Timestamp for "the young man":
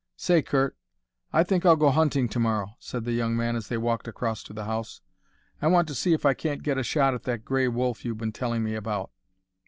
3.05-3.55